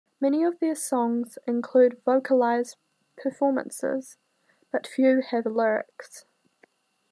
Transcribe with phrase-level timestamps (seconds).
[0.19, 2.75] Many of their songs include vocalize
[3.15, 4.17] performances,
[4.71, 6.25] but few have lyrics.